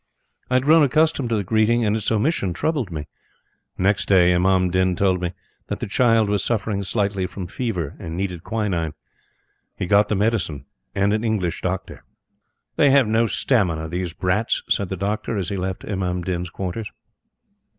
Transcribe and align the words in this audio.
I 0.49 0.55
had 0.55 0.63
grown 0.63 0.81
accustomed 0.81 1.29
to 1.29 1.35
the 1.35 1.43
greeting, 1.43 1.85
and 1.85 1.95
its 1.95 2.11
omission 2.11 2.53
troubled 2.53 2.89
me. 2.91 3.05
Next 3.77 4.07
day, 4.07 4.33
Imam 4.33 4.71
Din 4.71 4.95
told 4.95 5.21
me 5.21 5.31
that 5.67 5.79
the 5.79 5.85
child 5.85 6.27
was 6.27 6.43
suffering 6.43 6.81
slightly 6.81 7.27
from 7.27 7.45
fever 7.45 7.95
and 7.99 8.17
needed 8.17 8.43
quinine. 8.43 8.95
He 9.75 9.85
got 9.85 10.07
the 10.09 10.15
medicine, 10.15 10.65
and 10.95 11.13
an 11.13 11.23
English 11.23 11.61
Doctor. 11.61 12.03
"They 12.77 12.89
have 12.89 13.05
no 13.05 13.27
stamina, 13.27 13.89
these 13.89 14.13
brats," 14.15 14.63
said 14.67 14.89
the 14.89 14.97
Doctor, 14.97 15.37
as 15.37 15.49
he 15.49 15.55
left 15.55 15.85
Imam 15.85 16.23
Din's 16.23 16.49
quarters. 16.49 16.91